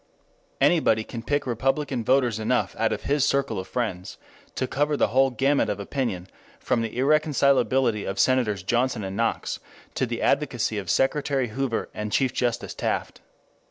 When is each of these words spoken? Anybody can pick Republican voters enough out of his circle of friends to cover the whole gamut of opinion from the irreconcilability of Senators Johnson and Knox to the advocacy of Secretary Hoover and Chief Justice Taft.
Anybody 0.59 1.03
can 1.03 1.21
pick 1.21 1.45
Republican 1.45 2.03
voters 2.03 2.39
enough 2.39 2.75
out 2.79 2.91
of 2.91 3.03
his 3.03 3.23
circle 3.23 3.59
of 3.59 3.67
friends 3.67 4.17
to 4.55 4.65
cover 4.65 4.97
the 4.97 5.09
whole 5.09 5.29
gamut 5.29 5.69
of 5.69 5.79
opinion 5.79 6.27
from 6.59 6.81
the 6.81 6.97
irreconcilability 6.97 8.05
of 8.05 8.17
Senators 8.17 8.63
Johnson 8.63 9.03
and 9.03 9.15
Knox 9.15 9.59
to 9.93 10.07
the 10.07 10.23
advocacy 10.23 10.79
of 10.79 10.89
Secretary 10.89 11.49
Hoover 11.49 11.87
and 11.93 12.11
Chief 12.11 12.33
Justice 12.33 12.73
Taft. 12.73 13.21